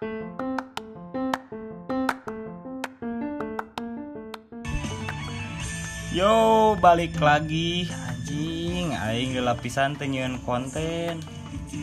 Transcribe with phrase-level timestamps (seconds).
[0.00, 0.08] Yo,
[6.80, 7.84] balik lagi.
[8.08, 11.20] Anjing aing lapisan teh nyieun konten.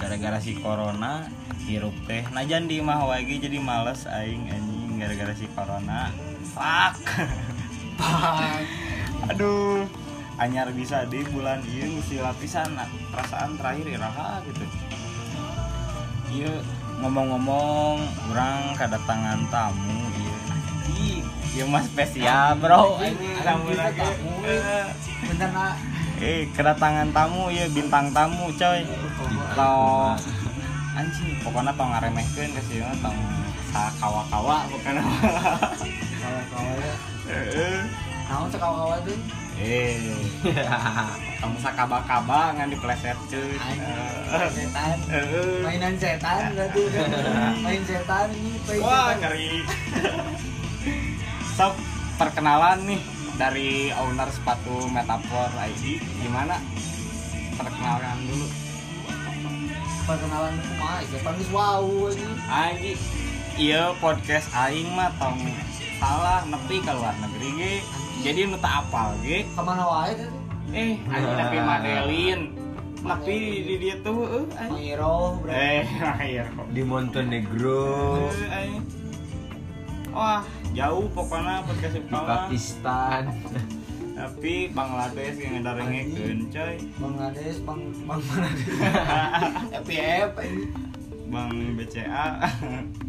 [0.02, 1.30] Gara-gara si corona
[1.70, 2.26] hirup teh.
[2.34, 6.10] Najan di mah lagi jadi males aing anjing gara-gara si corona.
[6.58, 7.22] Fuck.
[9.30, 9.86] Aduh
[10.42, 12.82] anyar bisa di bulan ini mesti lapisan.
[13.14, 14.66] Perasaan terakhir iraha gitu.
[16.34, 16.66] Iya
[16.98, 18.02] ngomong-ngomong
[18.34, 20.36] orang kedatangan tamu iya.
[21.58, 23.02] Iya mah spesial bro.
[23.42, 24.06] Tamu lagi
[25.26, 25.74] bener nak
[26.22, 28.86] eh kedatangan tamu ya bintang tamu coy.
[29.58, 30.18] Tong
[30.98, 33.18] anjing pokoknya tong ngaremehkeun ke sieuna tong
[33.74, 35.02] sakawa-kawa bukan
[36.22, 36.96] kawan-kawan ya.
[38.30, 39.18] Naon sekawan tuh
[39.58, 39.98] eh
[41.42, 43.82] tong sakaba-kaba ngan dipleset cuy Anjing,
[44.54, 45.54] setan Heeh.
[45.66, 46.82] mainan setan berarti
[47.66, 49.50] main setan ini main Wah, setan ngeri.
[51.58, 51.74] Sob,
[52.16, 53.02] perkenalan nih
[53.36, 55.98] dari owner sepatu Metafor ID.
[56.22, 56.62] Gimana?
[57.54, 58.46] Perkenalkan dulu.
[60.06, 62.94] perkenalan kumaha setan geus wow ini Aji,
[63.60, 65.36] iya podcast aing mah tong
[65.98, 67.74] salah nepi ke luar negeri ge.
[68.20, 69.46] Jadi nu tak apal ge.
[69.46, 70.30] ke mana wae teh
[70.70, 72.42] Eh, anjing nepi Madelin.
[73.00, 74.74] Nepi di dia tuh eh anjing.
[74.76, 75.86] Miro berarti Eh,
[76.20, 76.44] ayo.
[76.68, 77.86] di Montenegro
[78.28, 78.84] Eh, anjing.
[80.10, 82.10] Wah, jauh pokoknya podcast di.
[82.10, 83.24] Pakistan
[84.18, 88.66] tapi Bangladesh yang ada rengekeun coy Bangladesh bang bang Bangladesh
[89.78, 90.66] FPF ini
[91.30, 92.26] Bang BCA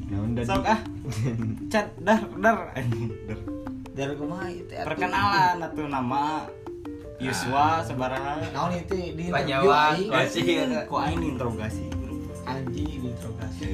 [0.04, 0.80] nah udah sok ah
[1.72, 3.40] cat dar dar Dar.
[3.98, 4.86] Dari kumaha itu atuh.
[4.86, 6.46] perkenalan atuh nama
[7.18, 10.86] Yuswa sebaraha naon itu di Panyawa, interview, Wasir.
[10.86, 11.22] kok aing.
[11.34, 11.84] interogasi.
[12.46, 13.70] Anjing diinterogasi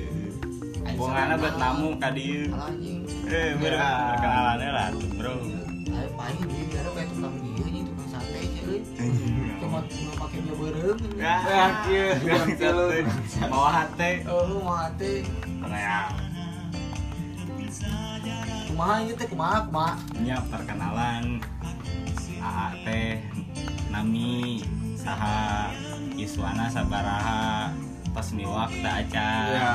[0.81, 3.05] Anjing, Bongana buat namu ka dieu Alah, anjing.
[3.29, 5.35] Eh perkenalannya lah tuh bro.
[5.95, 8.79] Ayo paling dia biar kayak tukang dia nih tukang sate cuy.
[9.61, 10.99] Cuma cuma pakai dia berem.
[11.21, 11.37] Ya,
[11.85, 12.09] kieu
[13.53, 14.11] bawa hate.
[14.27, 15.23] Oh, mau hati.
[15.69, 16.09] ya
[18.75, 19.95] Kumaha ieu teh kumaha kumaha?
[20.19, 21.39] nya perkenalan.
[22.43, 23.23] AA teh
[23.87, 24.67] nami
[24.99, 25.71] saha
[26.19, 27.71] Yuswana sabaraha
[28.11, 29.75] tos miwak da acan ya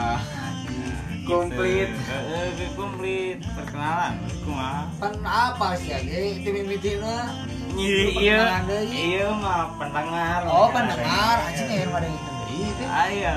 [1.23, 1.87] komplit.
[1.95, 4.91] Heeh, komplit perkenalan kumaha?
[4.99, 6.43] Pan apa sih age?
[6.43, 7.39] Itu mimitina?
[7.79, 9.15] iya deui.
[9.15, 9.31] iya.
[9.31, 10.43] mah pendengar.
[10.43, 11.47] Oh, pendengar.
[11.47, 12.87] Anjing ya mah gitu deui teh.
[13.07, 13.31] ayo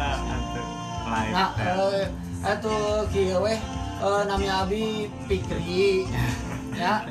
[1.06, 2.10] Nah, eh
[2.42, 3.62] atuh kieu weh
[4.02, 4.84] eh nami abi
[5.30, 5.86] Pikri.
[6.72, 7.04] Ya.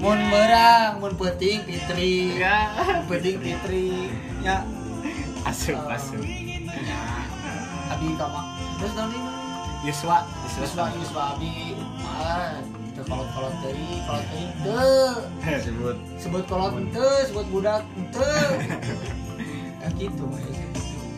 [0.00, 2.40] Mun berang, mun penting Fitri.
[2.40, 2.72] ya.
[2.74, 4.08] Mun penting Fitri.
[4.40, 4.64] Ya.
[5.46, 6.24] asup asup.
[7.86, 8.42] Abi kama.
[8.80, 9.30] Terus tahun ini?
[9.86, 10.16] Yuswa
[10.58, 10.84] Yuswa.
[10.96, 11.76] Yuswa Abi.
[12.02, 12.56] Ah
[12.96, 15.96] teu kolot kolot teuing kolot teuing teu sebut.
[16.18, 18.24] Sebut kolot teu sebut budak teu
[19.84, 20.26] ya gitu.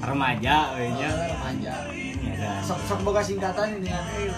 [0.03, 1.75] Remaja nya Oh, remaja.
[1.95, 1.98] ya
[2.65, 4.29] sok sok boga singkatan ini kan eh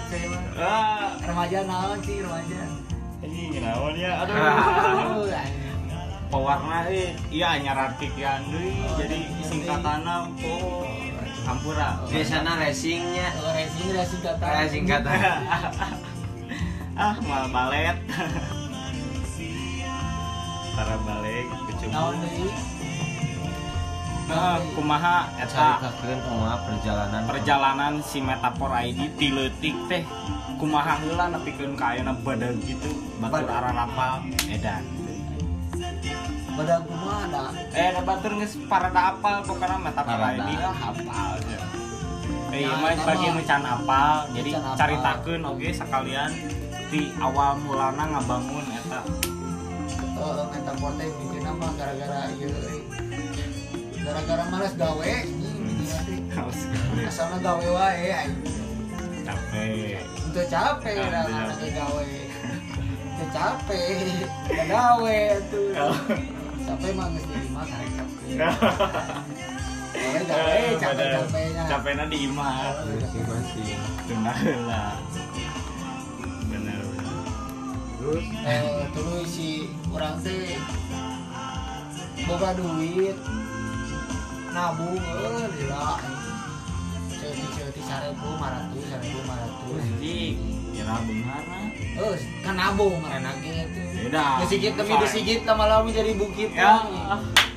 [0.58, 1.10] ah.
[1.22, 2.62] Remaja naon sih remaja?
[3.24, 5.26] Ini naon ya aduh.
[6.30, 10.86] Pewarna eh iya anyar artikian deui jadi singkatana oh
[11.42, 13.34] hampura biasanya racingnya.
[13.42, 14.46] Oh, racing racing kata.
[14.46, 15.10] Racing kata.
[17.00, 17.96] Ah mal balet.
[20.76, 22.79] Para balik naon kecuma deui
[24.30, 25.82] nah kumaha eta
[26.22, 30.02] kumaha perjalanan perjalanan si Metafor ID ti leutik teh
[30.54, 33.58] kumaha heula nepikeun ka ayeuna badag gitu batur Badag.
[33.60, 34.14] ararapal
[34.46, 34.82] edan
[36.52, 37.42] badak kumaha da
[37.72, 40.18] eh da batur geus parada apal pokona Metafor.
[40.30, 41.62] ID lah hafal ya
[42.50, 43.34] Eh, Nah, mah bagi mah.
[43.36, 44.74] nu can apal jadi apal.
[44.74, 46.30] caritakeun oge sekalian
[46.88, 49.00] di awal mulana ngabangun eta
[50.12, 52.50] eh metafor teh bikin apa gara-gara ieu.
[54.10, 55.14] Gara-gara males gawe
[56.98, 58.26] teh asalna gawe wae
[59.22, 62.06] capek Itu capek anak gawe.
[63.18, 64.26] Itu capek.
[64.46, 65.20] Udah gawe
[65.50, 65.70] tuh.
[66.66, 68.30] Capek mah geus di imah kan capek.
[70.26, 71.62] Gawe capek capeknya.
[71.66, 73.22] capeknya di imah masih
[74.06, 74.38] bener
[76.50, 76.82] bener
[77.98, 80.54] terus Eh tuluy si urang teh
[82.26, 83.18] boga duit
[84.50, 85.94] nabung euy lila.
[87.10, 89.60] Ceuti-ceuti 1000, 500, 1000, 500.
[89.70, 90.34] anjing
[90.70, 91.58] kira beungarna
[91.98, 93.80] Eus, kan nabung marana gitu.
[94.00, 96.80] beda Desigit demi desigit lama-lama jadi bukit ya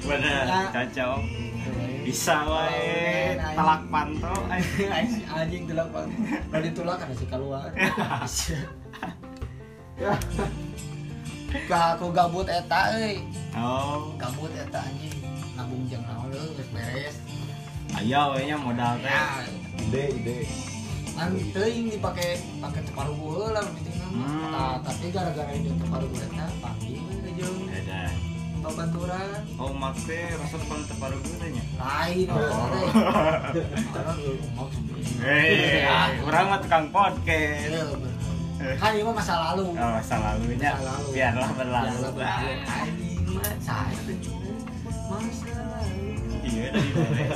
[0.03, 0.59] bener Ya.
[0.69, 1.19] cocok
[2.03, 4.33] bisa wae Oh, telak panto
[5.31, 6.17] Anjing tulak banget.
[6.51, 7.69] Lalu ditulak kan si keluar.
[7.71, 8.35] Ya.
[11.69, 13.21] Ka aku gabut eta euy.
[13.55, 15.22] oh Gabut eta anjing.
[15.53, 17.15] Nabung jeung naon euy geus beres.
[17.93, 19.45] ayo we nya modal teh Ya,
[19.79, 20.37] ide ide
[21.13, 24.49] kan teuing dipake pake teparuh heula penting Hmm.
[24.49, 24.77] mah.
[24.81, 28.09] Tapi gara-gara itu teparuh eta panggil we jeung ada
[28.59, 29.41] babaturan.
[29.55, 32.39] oh mak teh rasa depan teparuh gue nya Lain Oh.
[34.17, 34.33] lu
[35.23, 35.85] eh
[36.23, 37.83] orang mah tukang podcast Iya.
[38.79, 39.69] Kan ini mah masa lalu.
[39.69, 41.07] oh masa lalunya Masa lalu.
[41.11, 42.51] biarlah berlalu Biarlah berlalu.
[42.65, 43.97] Anjing mah saya.
[46.43, 47.29] Iya dari bener.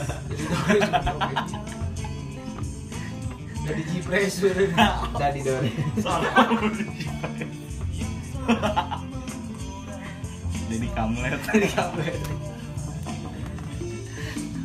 [3.67, 4.35] Jadi Jipres
[5.19, 5.71] jadi dore
[10.67, 11.39] jadi kamlet.
[11.47, 12.13] Jadi kabar.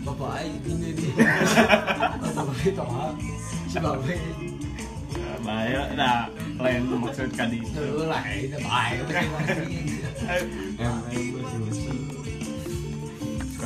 [0.02, 1.08] Bapak Ai ini di.
[1.14, 2.86] Bapak itu
[3.70, 4.16] si Babe.
[5.42, 5.90] bahaya.
[5.98, 6.30] Nah
[6.62, 9.02] lain maksud kadi Dulu lah itu baik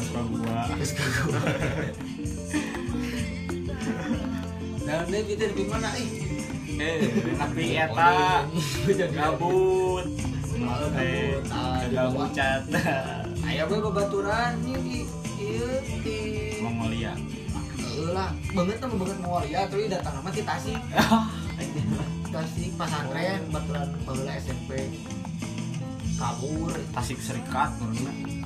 [0.06, 1.94] suka suka gua Terus kagak.
[4.86, 6.10] Dan dia kita di mana ih?
[6.76, 7.00] eh
[7.40, 8.44] tapi eta
[8.84, 10.04] jadi gabut
[10.60, 11.42] Malu eh gabut.
[11.48, 12.62] Ah, di gabut cat
[13.46, 14.98] Aya we babaturan nih di
[15.40, 15.70] ieu
[16.04, 16.18] di
[16.60, 17.16] Mongolia
[17.96, 19.16] Heuh lah, banget tuh banget
[19.48, 20.76] ya, tapi datang nama di Tasik.
[22.36, 24.92] Tasik pesantren baturan baheula SMP.
[26.20, 28.44] Kabur Tasik Serikat menurutnya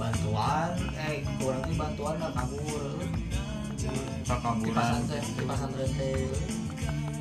[0.00, 2.82] bantuan eh kurang sih bantuan lah kabur.
[3.76, 4.72] Di
[5.44, 6.28] pesantren teh.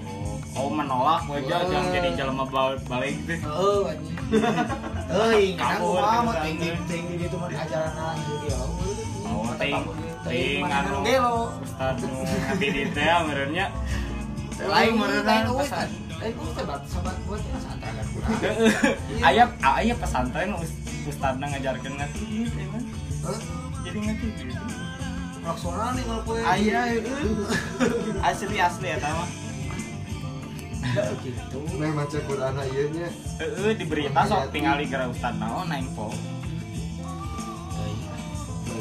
[0.03, 4.15] oh oh menolak gue aja jangan jadi jelema bal- balik deh Oh, anjing.
[5.09, 8.59] Euy, Kabur, kumaha mah gitu, tinggi tinggi di teman ajaran aja dia.
[9.25, 9.75] Oh, ting
[10.23, 10.97] ting anu.
[11.59, 13.65] Ustad ngabi di teh amernya
[14.59, 15.55] Lain meureun lain pesan.
[15.55, 15.89] uis kan.
[16.19, 18.31] Lain uis teh bat sabat buat pesantren kan kurang.
[19.23, 20.49] aya aya pesantren
[21.09, 22.21] ustadna ngajarkeun ngati
[22.53, 22.83] teh mah
[23.25, 23.39] Hah?
[23.83, 24.53] jadi ngati gitu
[25.39, 26.41] Laksana nih kalau poe.
[26.44, 26.81] aya
[28.27, 29.29] asli asli eta mah
[31.23, 31.59] gitu.
[31.79, 33.07] Meh maca Quran ieu nya.
[33.39, 36.11] Heeh di berita sok tingali gara ustad naon na info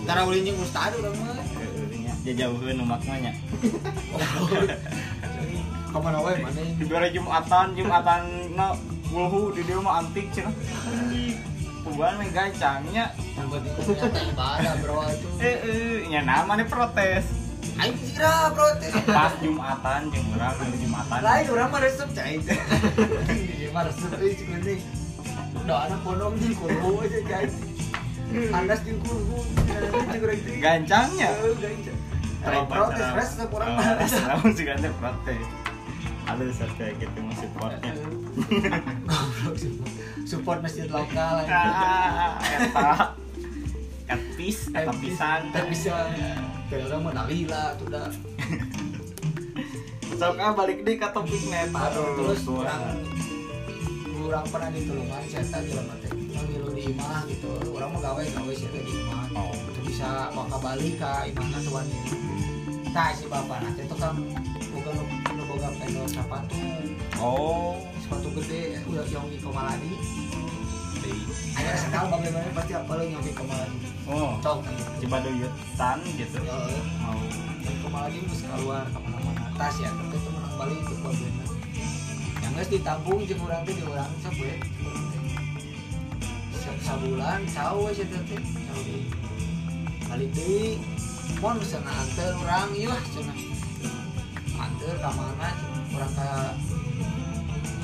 [0.08, 1.36] Karena ulin jeung ustad urang mah.
[2.26, 3.32] Jajauheun umat mah nya
[5.88, 6.60] Ke mana wae mana?
[6.76, 8.22] di bare Jumatan Jumatan
[8.52, 8.76] na
[9.14, 10.52] wulhu di dia mah antik cenah
[11.88, 15.28] Pembuatan mah gancangnya ibadah bro itu.
[15.40, 17.24] eh eh nya nama nih protes
[17.80, 18.92] Aing sira protes.
[19.08, 22.36] pas Jumatan jeung urang Jumatan Lain urang mah resep cai.
[22.44, 24.80] Di mah resep euy cik geuning.
[25.64, 27.48] Doana pondok di kurbu aja cai.
[28.52, 29.38] Andas kurbu.
[30.60, 31.98] Gancangnya gancang.
[32.68, 33.96] Protes resep urang mah.
[34.28, 35.46] Namun sih kan protes
[36.28, 37.96] halus kayak gitu mau supportnya.
[40.28, 40.60] Support.
[40.60, 41.56] Masjid lokal aja.
[41.56, 43.16] ah eta
[44.04, 46.12] katpis eta pisan Tak bisa.
[46.68, 48.12] Kayak orang mah nalila tuh dah.
[50.18, 51.72] sok ah balik deh ke topik net.
[51.72, 52.98] Aduh, terus orang
[54.18, 57.48] orang pernah ditulungan cerita di lama teh ngilu di imah gitu.
[57.72, 59.32] Orang mau gawe gawe sih di imah.
[59.32, 59.56] Oh.
[59.72, 62.12] Itu bisa bawa balik ke imahna tuan ini.
[62.92, 64.12] Nah si bapak nanti itu kan
[64.74, 64.94] bukan
[65.58, 66.54] boga pendol sepatu
[67.18, 67.82] oh.
[67.98, 69.90] Sepatu gede udah yang di komaladi
[71.02, 71.12] di
[71.58, 72.46] ada sekal bagaimana?
[72.54, 74.38] Pasti apa lo yang di komaladi oh.
[74.38, 74.58] Cok.
[75.02, 76.38] Coba duyutan gitu.
[76.46, 76.54] Ya
[77.02, 77.18] mau
[77.66, 79.50] yang komaladi harus keluar ke mana-mana.
[79.58, 81.44] Tas ya tapi itu menang balik ke babena
[82.38, 84.54] yang harus ditabung jeung urang teh di urang sok we
[86.54, 89.10] Sa- sabulan cau we cenah teh cau deui
[90.06, 90.78] balik deui
[91.42, 93.02] mon sana anter urang ieu lah
[94.78, 95.54] cenah anter ka mana cenah
[95.94, 96.28] urang ka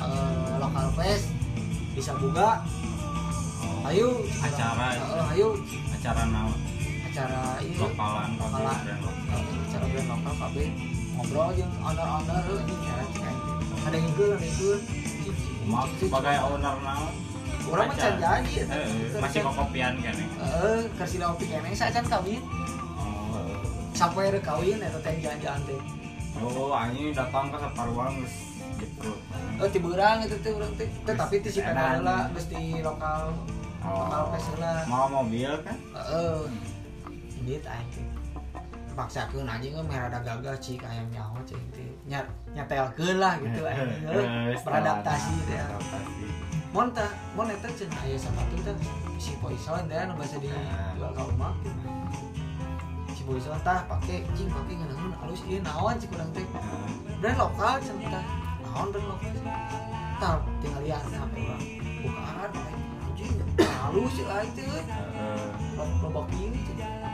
[0.05, 1.25] eh, lokal fest
[1.95, 2.49] bisa buka
[3.63, 4.07] oh, ayo
[4.43, 4.87] Acara.
[4.95, 5.47] Heeh, ayo
[5.91, 6.55] acara naon
[7.07, 8.77] acara ieu lokalan Lokalan.
[8.83, 9.39] brand lokal
[9.71, 10.55] cara brand lokal KB
[11.15, 13.35] ngobrol jeung owner-owner heuh anjing ya cai
[13.85, 14.81] ada yang ngeukeun ada yang ngeukeun
[15.65, 17.13] Maaf, sebagai owner naon
[17.65, 18.65] Orang mah can jadi ya.
[18.69, 22.37] Eh, eh, masih kokopian kan ya Heeh, kasih opi keneh sacan kawin.
[22.93, 23.57] oh eh.
[23.97, 25.79] Sampai ada kawin eta teh jangan teh.
[26.37, 28.35] Oh ini datang ke separuhan geus
[28.75, 29.11] gitu
[29.55, 30.83] Oh ti beurang itu teh urang teh.
[31.07, 31.71] Teh tapi ti si Edan.
[31.71, 33.31] Pena heula geus di lokal
[33.79, 34.71] lokal oh pes heula.
[34.85, 36.43] mau mobil kan Heeh.
[37.45, 38.05] Aing teh.
[38.95, 41.87] Paksakeun anjing mah merada gagah cik ayam nyawa cik teh.
[42.05, 44.03] Nyat nyetelkeun lah gitu Eh, anjing.
[44.51, 45.55] eh, Beradaptasi teh.
[45.55, 46.25] beradaptasi
[46.75, 48.55] mon tah mon eta cenah aya sepatu
[49.15, 51.55] si poison teh anu biasa di jual ka rumah
[53.25, 56.45] poison tah pake cing pake ngeunaheun halus ieu naon cik urang teh?
[57.17, 58.25] Brand lokal cenah tah.
[58.61, 59.29] Naon brand lokal
[60.21, 61.63] tah tinggal lihat HP urang
[62.05, 62.49] bukaan
[63.01, 64.61] anjing halus sih lah itu.
[64.61, 65.49] Heeh.
[65.75, 66.61] loba ini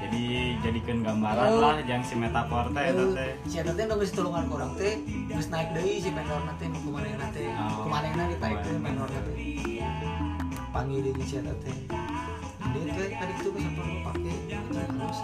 [0.04, 0.24] jadi
[0.60, 1.62] jadikan gambaran Oh.
[1.64, 3.32] lah yang si metafor teh eta teh.
[3.48, 5.00] Si eta teh geus tulungan ku urang teh
[5.32, 7.48] geus naik deui si teh nu kumanehna teh.
[7.56, 7.88] Oh.
[7.88, 9.36] kumanehna ditaikeun vendorna teh
[10.76, 11.78] panggil deui si eta teh.
[12.72, 15.20] Dia teh tadi itu geus sampun gua pake halus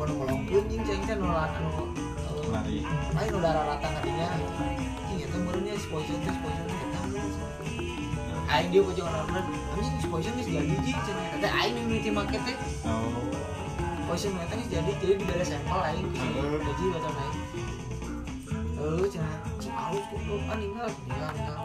[0.00, 1.68] jeung cing teh nu la- anu
[2.48, 2.80] lari.
[3.12, 4.32] lain rata kadinya
[5.12, 6.64] cing eta meureunnya si poison teh si poison.
[6.64, 6.88] Teh
[8.50, 11.76] Aing dia kocok orang anjing si poison jadi jing eta teh aing
[12.16, 12.56] make teh.
[12.88, 13.28] Oh.
[14.08, 17.36] Poison eta geus jadi jadi dibere sampel aing gaji batal naik
[19.12, 21.56] cenah cing halus kok lu ah ninggal ninggal ninggal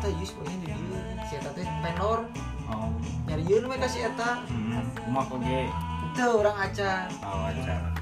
[0.00, 0.08] eta.
[0.16, 2.24] Yus poison di dieu si teh vendor
[2.72, 2.88] oh.
[3.28, 4.40] Nyarieun we ka si eta.
[4.48, 4.88] Hmm.
[5.04, 5.87] kumaha
[6.18, 7.94] oge teu urang acan oh acara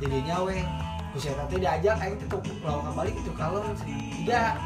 [0.00, 0.64] jadinya we
[1.12, 4.56] ku si eta teh diajak aing tuh lawan balik itu kalon tidak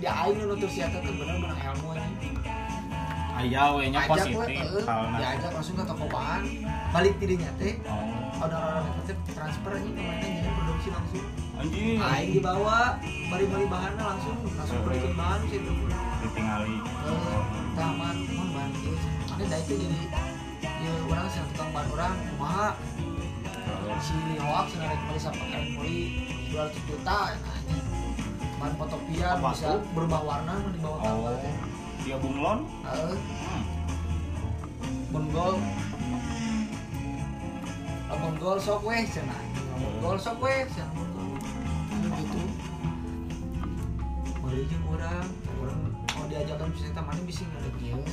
[0.00, 2.08] dia aing nu nutur si eta teh bener-bener ilmu aja.
[3.32, 6.42] Aya we nya ajak we positif heeh, halna diajak langsung ke toko bahan
[6.96, 7.76] balik tidinya teh.
[7.84, 8.48] Oh.
[8.48, 11.24] Ada orang eta teh transfer aja ke mana jadi produksi langsung.
[11.60, 11.96] Anjing.
[12.00, 12.78] Aing dibawa
[13.28, 14.88] bari-bari bahannya langsung langsung Heeh.
[14.88, 15.72] balikin bahan sih itu
[16.24, 17.14] ditingali ke
[17.76, 18.94] taman mon bahan ieu
[19.28, 20.31] mana da itu jadi
[20.82, 22.68] ya orang sih tukang bahan orang kumaha?
[24.02, 25.98] Si hoak sih narik beli sampai kali beli
[26.50, 27.78] 200 juta ya nanya
[28.58, 31.34] bahan fotopian bisa berubah warna mau dibawa oh tanggal
[32.02, 32.58] dia bunglon?
[32.82, 33.62] Heeh, hmm.
[35.14, 35.54] Bonggol
[38.12, 39.40] Lamun gol sok weh cenah.
[39.72, 40.92] Lamun gol sok weh Bonggol.
[41.96, 42.42] Anu gitu.
[44.44, 45.28] Balik jeung urang,
[45.64, 45.80] urang
[46.12, 48.04] mau diajakan bisa mana bisa ada kieu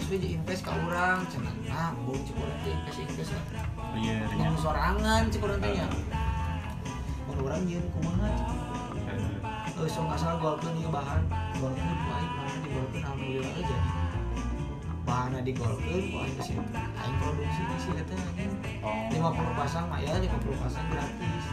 [0.00, 1.52] Geus we invest ka urang cenah.
[1.68, 3.44] Nah, bung cek urang teh invest invest lah.
[4.00, 5.86] nya Ngomong sorangan urang teh nya.
[7.28, 8.32] Mun urang nyieun kumaha.
[8.96, 9.84] Heeh.
[9.84, 11.20] Eh sok asal golkeun ieu bahan.
[11.60, 13.76] Golkeun ku aing mana digolkeun alhamdulillah aja.
[15.04, 18.52] Bahanna digolkeun ku aing geus aing produksi di sini teh anjing.
[18.80, 21.44] oh 50 pasang mah ya 50 pasang gratis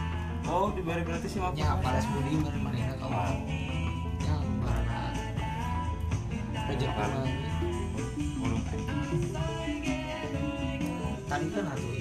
[0.48, 3.36] oh diberi gratis sih nya paras budi mana mana kau oh
[4.24, 4.36] nya
[6.96, 7.28] mana
[11.38, 11.97] tadi kan atuh ini lagu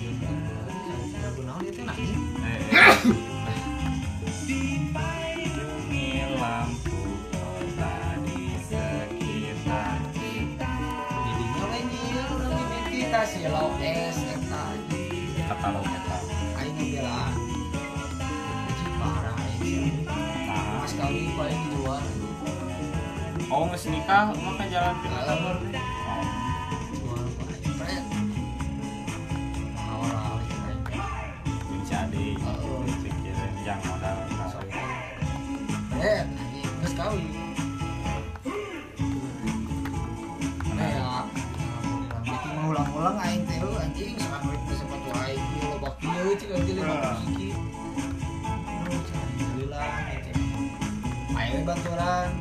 [51.68, 52.32] Orang.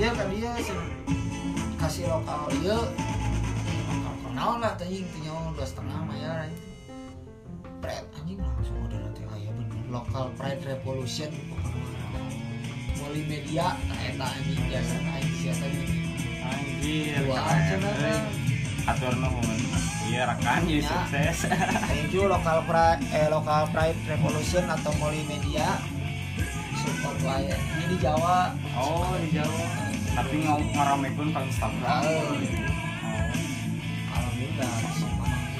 [0.00, 0.56] Ieu kan dia
[1.76, 2.48] kasih lokal.
[2.48, 6.72] Lokal kenal lah anjing teh nyawa dua setengah anjing.
[7.84, 9.20] Pret anjing langsung order nanti.
[9.28, 11.28] Aya bener lokal pride revolution.
[12.96, 15.84] Multimedia nah eta anjing biasa aing siasa di
[16.40, 17.20] anjir
[18.84, 19.60] atur nuhun
[20.08, 20.88] iya rekan jadi Ya.
[20.88, 21.38] sukses.
[21.88, 25.80] Thank you lokal pride eh lokal pride revolution atau multimedia
[26.84, 28.52] support wae ini di Jawa.
[28.76, 29.64] Oh di Jawa.
[30.14, 32.02] Tapi ngau ngaramekeun ka Instagram.
[32.04, 32.12] Oh.
[32.12, 33.24] oh
[34.14, 34.74] alhamdulillah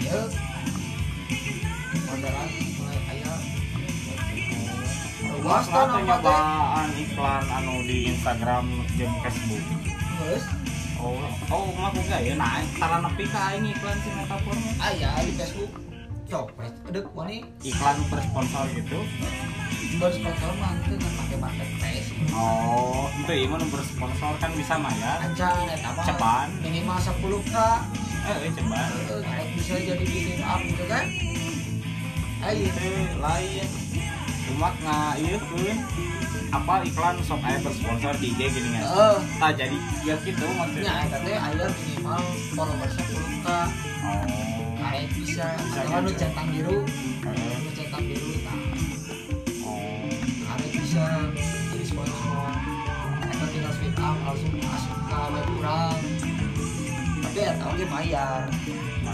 [0.05, 0.23] ieu
[2.13, 3.35] orderan mulai aya
[5.41, 8.65] luas teh nyobaan iklan anu di Instagram
[9.01, 9.65] jeung Facebook.
[10.21, 10.45] geus
[11.05, 11.21] Oh,
[11.53, 12.33] oh mah boga ya?
[12.33, 15.73] Naik tara nepi ka aing iklan si metafor aya di Facebook.
[16.33, 17.45] Copet edek wani.
[17.61, 19.05] Iklan bersponsor gitu.
[19.97, 25.23] Bersponsor mah teu kan make marketplace Oh, itu ieu mah nu bersponsor kan bisa mayar.
[25.23, 26.47] Ancan eta mah Cepan.
[26.61, 27.57] minimal 10k
[28.25, 28.89] Eh, ceban.
[29.05, 31.05] Eh, naik bisa jadi bikin up gitu kan
[32.43, 33.67] ayo Itu lain.
[34.45, 34.69] Cuma
[35.17, 35.79] ieu keun
[36.51, 38.83] apa iklan sok aya bersponsor di IG gini kan.
[38.85, 40.93] eh Tah jadi ya gitu nya maksudnya.
[41.03, 42.21] eta teh aya minimal
[42.53, 43.49] followersnya 10k
[44.05, 44.21] Oh.
[44.77, 46.21] karek bisa Bisa atau nu gitu.
[46.21, 46.77] centang biru
[47.25, 48.34] Eh, nu centang biru
[54.35, 55.95] langsung masuk ke web kurang
[57.23, 58.41] tapi ya tahu dia bayar.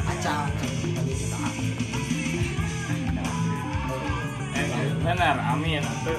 [0.08, 1.40] Acang kali kita
[4.50, 4.66] Eh,
[5.00, 5.80] bener amin.
[5.84, 6.14] Itu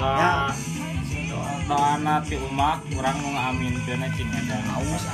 [0.00, 0.32] doa Ya.
[1.68, 3.76] doa nanti umak kurang mau amin.
[3.84, 5.04] Kena cing ada aus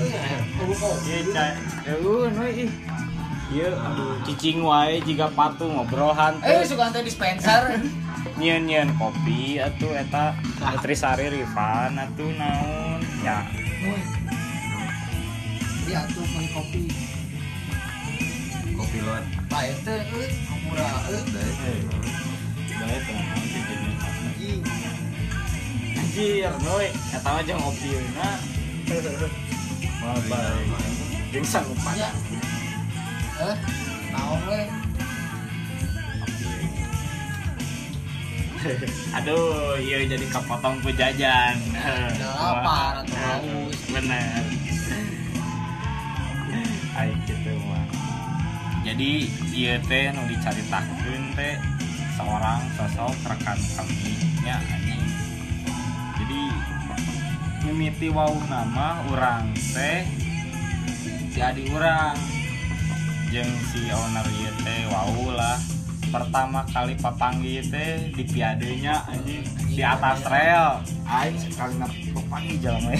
[0.00, 1.52] ya oh kok iya cai
[1.88, 2.70] eh ih.
[3.50, 6.44] Iya aduh cicing wae jika patu ngobrol hantu.
[6.44, 7.80] Eh suka antar dispenser
[8.40, 10.32] nyen nyen kopi atuh eta
[10.64, 13.04] Nutrisari Rifan atuh naon?
[13.20, 13.44] Ya.
[13.84, 14.00] Woi.
[15.84, 16.82] dia tuh beli kopi
[18.78, 20.30] kopi lot Pak ente eh
[20.62, 21.18] murah eh.
[24.30, 24.62] Anjing.
[25.98, 28.30] Anjir noy eta mah jeung opieuna
[30.00, 30.62] mah bae
[31.34, 32.14] jeung sanggup ya
[33.44, 33.56] eh
[34.14, 34.89] naon we
[39.16, 41.56] Aduh, iya jadi kepotong pejajan.
[41.72, 44.44] udah lapar atau haus Bener.
[46.98, 47.86] Ayo gitu mah.
[48.84, 51.54] Jadi iya teh nu dicaritakeun teh
[52.18, 54.12] seorang sosok rekan kami
[54.44, 55.04] nya anjing.
[56.20, 56.40] Jadi
[57.64, 60.04] mimiti wau nama orang teh
[61.30, 62.18] jadi orang
[63.30, 65.69] jeung si owner ieu teh wau lah
[66.10, 70.82] pertama kali papanggi teh di piadenya anjing di atas rel.
[71.06, 72.90] Aing sekali papanggi jalan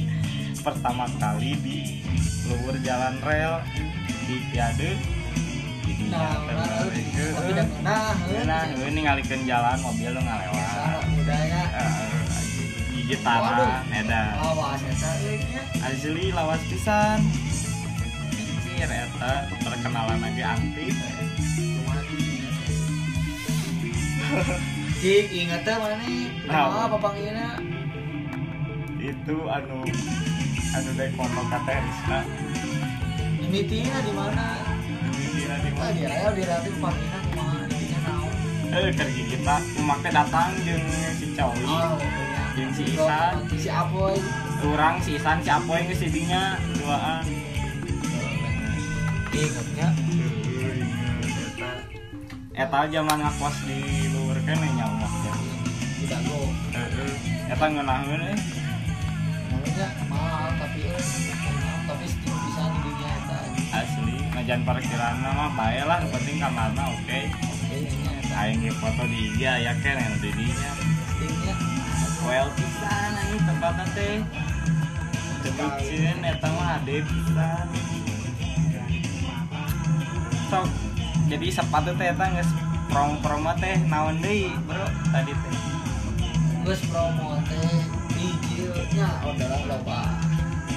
[0.66, 1.78] pertama kali di
[2.46, 3.60] luhur jalan rel
[4.30, 4.94] di piade.
[5.84, 6.04] Jadi
[7.84, 10.64] nah ini ngalikeun jalan mobil lu ngalewat.
[10.64, 11.62] Sangat mudanya
[12.94, 15.40] gigi tanah edan awas eta eh
[15.84, 17.20] asli lawas pisan.
[18.64, 20.86] Anjir eta perkenalan lagi anti
[24.98, 26.26] Cik, inget teh mana nih?
[26.50, 26.90] Nah.
[26.90, 27.54] apa panggilnya?
[29.04, 29.84] itu anu
[30.72, 32.18] anu dek kono kata Rizka
[33.36, 34.46] Mimitina di mana?
[35.12, 35.92] kira di Ah, mana
[36.32, 37.18] di rel di kumaha
[38.00, 38.32] naon?
[38.72, 42.42] eh kerja kita make datang jeung si Cowi Oh, iya.
[42.56, 44.16] jeung si Isan Si Apoy.
[44.64, 45.84] kurang si Isan si Apoy
[46.74, 47.22] duaan
[49.30, 49.88] Ingatnya.
[52.54, 53.82] Eta zaman ngakos di
[54.14, 55.34] luar kan nya umah teh
[56.04, 56.40] Tidak go.
[57.50, 58.38] eta ngeunaheun eh?
[59.50, 61.02] Namanya mahal tapi eh
[61.84, 63.38] tapi sedikit bisa di dunia eta.
[63.74, 67.20] asli ngajan parkiran mah bae lah penting kamarna oke.
[67.26, 68.34] Oke, nya eta.
[68.46, 70.72] aing ge foto di IG ya kan yang di dinya
[72.22, 74.22] well pisan anjing tempatna teh.
[75.42, 77.66] Tebucin eta mah ade pisan
[80.54, 80.83] sok
[81.34, 82.50] jadi sepatu teh eta geus
[82.86, 85.54] promo-promo teh naon deui bro tadi teh
[86.64, 87.74] Terus promo teh
[89.26, 90.00] orderan loba.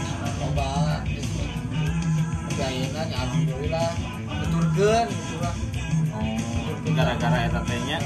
[0.02, 0.70] Orderan loba
[2.58, 3.90] tapi ayeuna nya alhamdulillah
[4.26, 5.54] beturkeun gitu lah.
[6.18, 7.98] oh gara-gara eta teh nya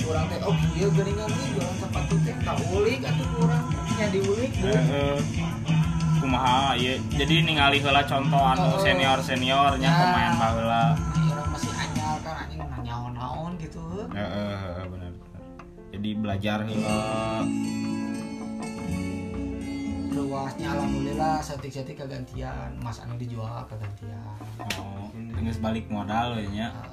[0.00, 3.64] kurang teh oh iya geuningan ieu jualan sepatu teh tak ulik atuh kurang
[4.00, 4.50] nya diulik.
[4.64, 5.18] Heeh.
[6.24, 10.00] kumaha ieu jadi ningali heula contoh anu senior-seniornya Ya.
[10.00, 10.84] pemain baheula
[13.20, 13.84] naon-naon gitu.
[14.08, 15.12] heeh bener
[15.92, 17.44] jadi belajar heula
[20.10, 24.38] Luasnya alhamdulillah setik-setik kegantian, Mas anu dijual kegantian.
[24.78, 25.06] oh
[25.36, 26.46] geus balik modal Eh,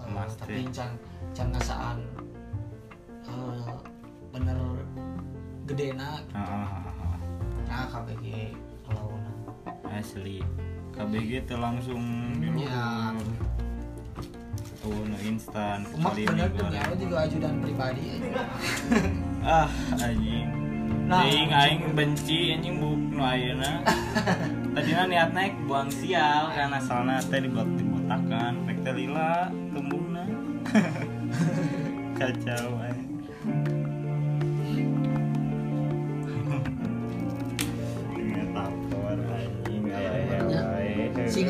[0.09, 0.89] Mas tapi can
[1.31, 1.97] can ngasaan
[3.23, 3.73] eh,
[4.29, 4.57] bener
[5.65, 7.17] gedena Heeh, heeh.
[7.65, 8.25] nah KBG
[8.87, 9.23] lawan
[9.87, 10.41] asli
[10.91, 12.01] KBG teh langsung
[12.57, 13.13] Ya.
[14.91, 16.71] Nu instan kecuali mie goreng.
[16.73, 18.07] nyawa juga ajudan pribadi
[19.43, 19.69] ah
[19.99, 20.67] anjing
[21.07, 23.79] Nah, Aing aing benci anjing buk nu ayeuna.
[24.75, 30.27] Tadina niat naik buang sial kan asalna teh dibot dibotakan rek teh lila tumbuhna.
[32.19, 32.96] Kacau aing.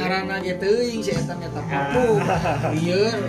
[0.08, 0.24] Wae.
[0.24, 2.06] singarana ge teuing si eta eta kuku
[2.80, 3.20] lieur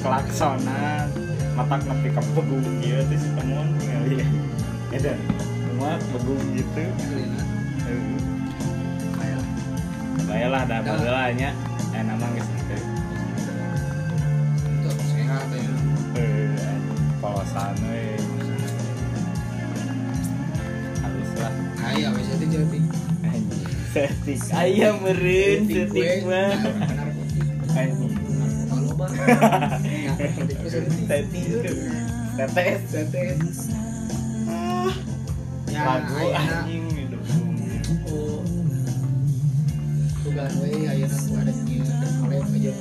[0.00, 1.06] klaksonan
[1.52, 4.24] matak nepi ka begung ieu teh si temuan ningali.
[4.92, 5.18] Edan.
[5.68, 6.84] Semua begung gitu.
[10.24, 10.96] Baiklah dah Dah.
[10.96, 11.50] baheula nya.
[11.92, 12.82] Eh nama geus teh.
[14.80, 15.74] untuk sehat ya
[16.16, 16.76] Eh
[17.20, 18.16] polosan we.
[21.04, 21.54] Halus lah.
[21.84, 22.78] aya wes itu jadi
[23.92, 26.56] Setik ayam meureun setik mah.
[29.92, 30.16] Ya.
[32.32, 32.82] Tetes.
[35.72, 36.84] ya Lagu anjing
[38.12, 38.44] oh
[40.20, 41.84] tugas we ayeuna ada nyieu
[42.28, 42.74] aja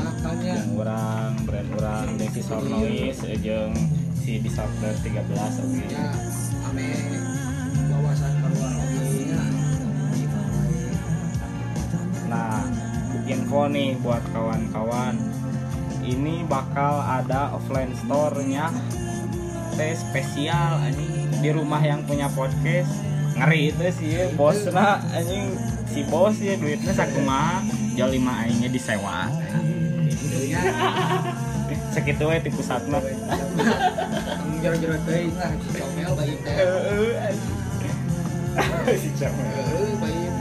[0.00, 3.76] makanya orang brand orang Devi Sornois jeung
[4.16, 5.28] si Disorder 13
[5.60, 6.08] oke ya
[6.72, 6.88] ame
[7.92, 9.03] wawasan keluar oge
[13.54, 15.14] info nih buat kawan-kawan.
[16.02, 18.66] Ini bakal ada offline store-nya
[19.78, 22.90] teh spesial anjing di rumah yang punya podcast.
[23.38, 25.54] Ngeri itu sih ya, bosna anjing
[25.86, 27.62] si bos ya duitnya sakumaha
[27.94, 29.30] jual lima aingnya disewa.
[30.50, 30.58] nya
[31.94, 32.98] Segitu we ti pusatna.
[34.58, 36.58] jero-jero teuing lah si comel bayi teh
[38.98, 39.30] si.
[39.30, 40.33] Heeh, bayi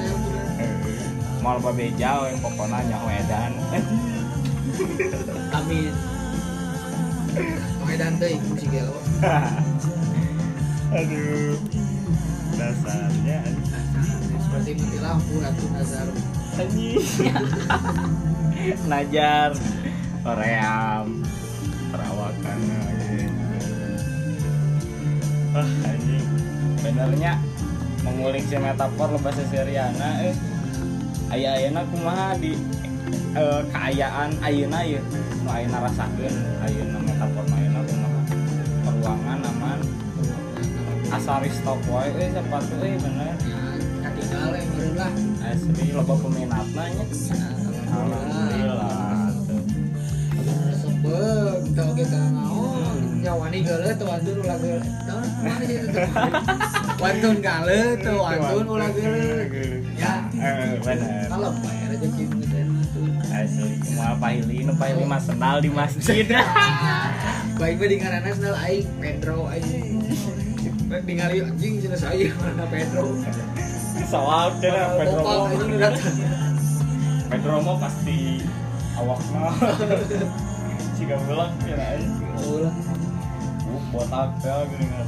[1.44, 3.52] Mal babeja we pokona nyaho edan.
[5.60, 5.92] amin
[7.84, 8.96] Medan teh si gelo
[10.98, 11.60] Aduh.
[12.56, 13.44] Dasarnya
[14.40, 16.08] seperti mati lampu ratu nazar.
[18.88, 19.52] Najar
[20.24, 21.28] ream
[21.92, 22.60] perawakan
[25.52, 26.28] wah anjing.
[26.80, 27.36] Benernya
[28.08, 30.53] mengulik si metafor lo bahasa Seriana eh
[31.34, 32.54] aya ayana kumaha di
[33.34, 35.02] eh, keayaan ayeuna ya
[35.41, 38.22] nu ayeuna rasakeun ayeuna metafor ayeuna kumaha.
[38.86, 39.80] Peruangan aman.
[41.10, 43.34] Asari stop wae eh sepatu eh bener.
[43.50, 43.62] Ya
[44.06, 45.12] katinggal yang meureun lah.
[45.50, 47.06] Asli loba peminatna nya.
[47.93, 49.34] Alhamdulillah.
[50.84, 52.53] sebeg tau kita naon
[53.34, 55.17] nyawani geuleuh teu wantun ulah itu
[57.02, 59.41] wantun geuleuh teu wantun ulah geuleuh
[59.98, 60.13] ya.
[60.38, 61.26] Eh, bener.
[61.34, 62.58] kalau bayar rezeki gitu
[63.34, 66.30] Asli, cuma pahili, nu pahili mah sendal di masjid.
[67.60, 70.06] baik bae dingarana senal aing Pedro aing.
[70.93, 73.17] Ningali anjing cenah saya mana Pedro.
[74.06, 75.50] Soal kira Pedro.
[77.34, 78.46] Pedro mah pasti
[78.93, 79.50] awakna.
[80.93, 83.03] Jika bilang kira aja.
[83.94, 85.08] Botak ya gini kan.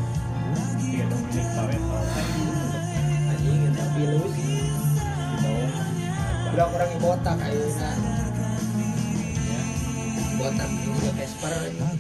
[0.78, 1.98] Tiga Dominik Toretto.
[3.26, 5.54] anjing kita pilus Gitu.
[6.56, 7.92] udah yang botak ayeuna
[9.46, 9.62] Ya.
[10.38, 11.54] botak ini juga Casper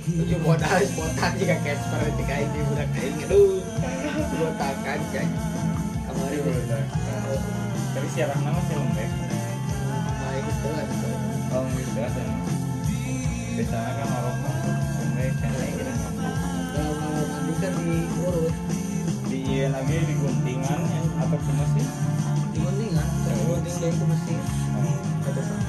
[0.06, 3.60] tujuh modal botak juga Casper ketika ini budak aing aduh
[4.38, 5.28] botakan sih
[6.06, 6.84] kemarin Botak.
[7.96, 9.10] Tapi siaran nama sih lembek.
[10.22, 11.10] main itu lah gitu
[11.56, 12.00] Oh, gitu.
[13.56, 14.38] Biasanya kan orang
[15.00, 15.85] lembek kan
[17.86, 18.54] diurut
[19.30, 21.86] Di iya lagi di guntingan ya, atau cuma sih?
[22.50, 24.40] di guntingan terus gunting dari ke mesin
[25.26, 25.62] atau kan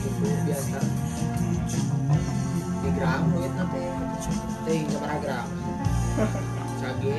[0.00, 0.78] cukup biasa
[2.80, 3.82] di gram duit nanti
[4.64, 5.46] ting berapa gram
[6.80, 7.16] sage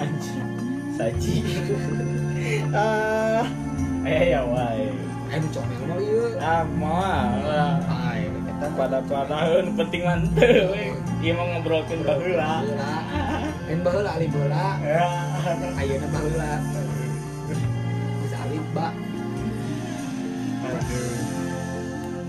[0.00, 0.48] Anjing.
[0.96, 1.34] Saji.
[2.72, 3.44] ah.
[4.00, 4.88] Eh ya wae.
[5.28, 7.36] ayo comel mau yuk Ah, moal.
[7.84, 10.94] ayo kita pada padaheun penting manteu we.
[11.20, 11.60] Ieu mah
[13.70, 14.10] ngobrolkeun baheula.
[14.10, 14.10] Baheula.
[14.10, 14.66] Kan baheula ali bola.
[14.82, 15.06] Ya.
[15.78, 16.52] Ayeuna baheula.
[18.22, 18.92] Bisa alif, Mbak.
[20.60, 21.14] Aduh.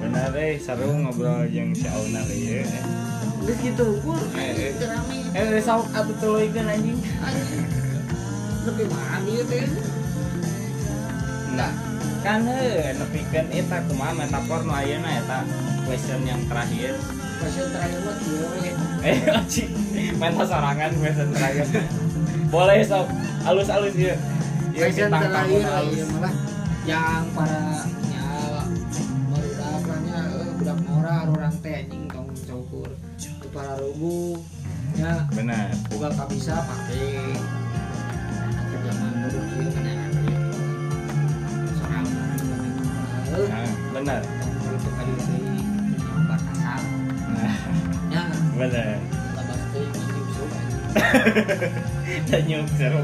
[0.02, 2.66] Benar eh seru ngobrol jeung si Auna ieu.
[3.42, 4.74] Geus gitu, gua Eh,
[5.34, 5.58] eh.
[5.58, 6.98] Eh sok atuh tuluikeun anjing.
[8.62, 9.66] Tapi mana ieu teh?
[11.54, 11.74] Enggak.
[12.22, 15.42] Kan heuh nepikeun eta kumaha metafor nu ayeuna eta
[15.90, 16.94] question yang terakhir.
[17.42, 18.46] Pasien terakhir mah kieu.
[19.02, 19.71] Eh, anjing.
[20.22, 21.66] Main sorangan question terakhir.
[22.54, 23.10] Boleh sok
[23.42, 24.14] alus-alus ieu.
[24.72, 25.94] Ieu Pasien bintang tamu terakhir alus.
[25.98, 26.34] ieu malah
[26.82, 27.62] yang para
[28.06, 28.26] nya
[29.28, 32.90] barudak lah nya eh, budak mora orang teh anjing tong cukur.
[33.18, 34.38] Di para rubu
[34.94, 35.74] nya Benar.
[35.90, 37.34] buka kabisa pakai
[38.82, 39.42] zaman dulu.
[41.82, 42.06] Sorangan.
[43.32, 44.22] Eh, Nah, benar.
[44.22, 45.40] itu kali dari
[46.28, 46.82] batasan
[47.32, 47.54] Nah,
[48.08, 48.96] ya benar.
[52.30, 53.02] Tanyuk seru.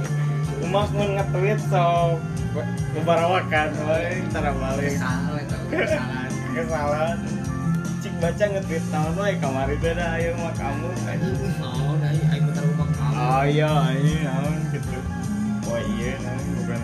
[0.65, 2.17] Umak mun nge-tweet so
[2.97, 4.97] kebarawakan wae cara balik.
[4.97, 7.17] salah itu kesalahan Kesalahan.
[8.02, 11.54] Cik baca nge-tweet tahun wae kamari teh ayo mah kamu anjing.
[11.62, 14.97] mau dari aing muter rumah kamu Oh iya anjing naon gitu.
[15.69, 16.80] Oh iya naon bukan.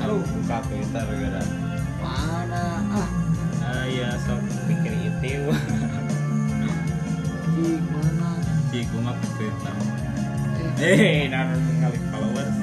[0.00, 1.42] Aduh, buka Twitter gara.
[2.00, 3.08] mana ah
[3.60, 5.52] Ah iya sok pikir itu.
[7.60, 8.39] di mana
[8.70, 9.74] Cik umak ke Twitter.
[10.80, 12.56] eh naruh kali followers.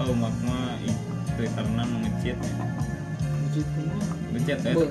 [0.00, 0.96] Oh, mak mah ih,
[1.36, 2.36] Twitterna nu ngecit.
[2.40, 3.68] kumaha
[4.32, 4.88] Ngecit ya Beuh,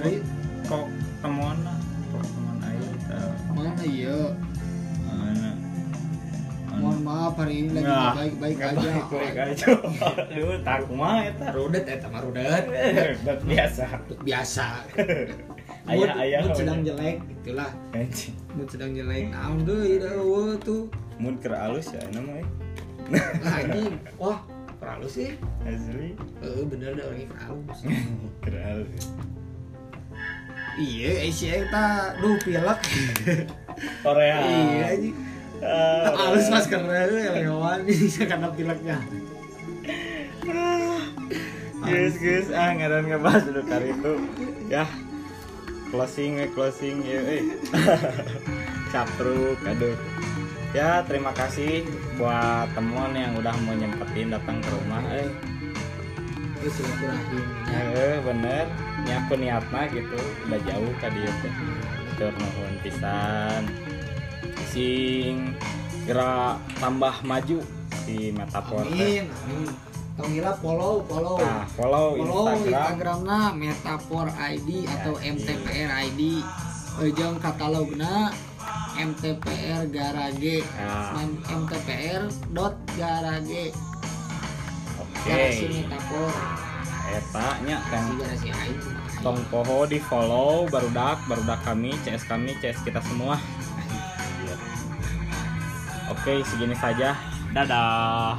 [0.63, 0.85] kok
[1.19, 1.77] temuan lah.
[2.09, 3.19] Kok teman aja kita.
[3.49, 4.17] mana iya
[5.03, 5.51] Mana?
[6.79, 9.65] mohon maaf hari ini lagi Nah, baik-baik nggak aja baik-baik aja
[10.31, 12.63] aduh tak kumaha eta rudet eta mah rudet
[13.43, 13.83] biasa
[14.23, 14.65] biasa
[15.97, 16.59] mood, ayah, mood udah.
[16.61, 18.35] sedang jelek itulah Anjing.
[18.53, 19.25] mood sedang jelek.
[19.33, 20.83] Naon deui da eueuh tuh.
[21.17, 22.47] Mood keur alus ya nama eh.
[23.41, 23.83] Lagi
[24.21, 24.39] wah
[24.77, 25.29] terlalu sih.
[25.65, 26.13] Asli.
[26.45, 27.59] Eh bener dah orangnya terlalu
[28.45, 29.03] keur alus
[30.79, 32.79] iya eh, si eta duh pilek.
[34.05, 35.15] Korea iya anjing.
[35.59, 37.83] Ah, halus maskernya lewan
[38.31, 38.97] karena pileknya.
[41.83, 44.13] Guys guys ah ngaran ngebahas dulu kali itu.
[44.71, 44.87] Ya
[45.89, 47.43] closing eh closing ya eh.
[48.93, 49.97] Capruk aduh.
[50.69, 51.85] Ya terima kasih
[52.17, 55.29] buat temuan yang udah mau nyempetin datang ke rumah eh.
[56.61, 58.65] Terus silaturahim ya eh bener.
[59.05, 61.53] Ini aku niatna gitu udah jauh ka dieu teh.
[62.17, 63.63] Tur nuhun pisan.
[64.69, 65.57] Sing
[66.05, 67.61] gerak tambah maju
[68.05, 69.29] si metafor amin
[70.19, 71.37] Panggilnya follow, follow.
[71.39, 76.21] nah follow, follow Instagram Instagramna Metafor ID atau Ya, MTPR ID.
[76.99, 78.35] Ujung katalogna
[78.93, 80.59] MTPR Garage.
[80.75, 81.15] Nah.
[81.15, 83.71] Man- MTPR dot Garage.
[84.97, 86.31] oke Garasi Metafor.
[87.09, 88.83] eta nya kan Si garasi ID.
[89.19, 93.33] tong poho di follow barudak barudak kami CS kami CS kita semua
[96.07, 97.17] oke segini saja
[97.49, 98.37] dadah